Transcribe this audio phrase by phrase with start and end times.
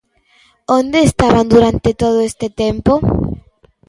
[0.79, 2.93] Onde estaban durante todo este tempo?